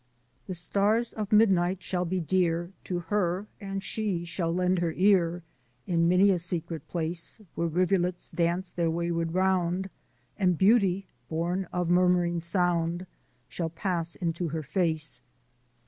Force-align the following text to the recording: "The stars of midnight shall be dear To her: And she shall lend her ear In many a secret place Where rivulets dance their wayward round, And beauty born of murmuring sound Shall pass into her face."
"The 0.47 0.55
stars 0.55 1.13
of 1.13 1.31
midnight 1.31 1.83
shall 1.83 2.05
be 2.05 2.19
dear 2.19 2.71
To 2.85 3.01
her: 3.09 3.45
And 3.59 3.83
she 3.83 4.25
shall 4.25 4.51
lend 4.51 4.79
her 4.79 4.93
ear 4.93 5.43
In 5.85 6.07
many 6.09 6.31
a 6.31 6.39
secret 6.39 6.87
place 6.87 7.39
Where 7.53 7.67
rivulets 7.67 8.31
dance 8.31 8.71
their 8.71 8.89
wayward 8.89 9.35
round, 9.35 9.91
And 10.39 10.57
beauty 10.57 11.05
born 11.29 11.65
of 11.71 11.91
murmuring 11.91 12.39
sound 12.39 13.05
Shall 13.47 13.69
pass 13.69 14.15
into 14.15 14.47
her 14.47 14.63
face." 14.63 15.21